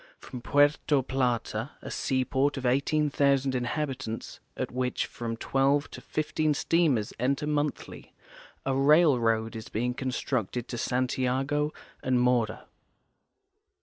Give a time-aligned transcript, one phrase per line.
[0.17, 7.13] From Puerto Plata, a seaport of 18,000 inhabitants, at which from 12 to 15 steamers
[7.19, 8.11] enter monthly,
[8.65, 12.65] a rail road is being constructed to Santiago and Mora.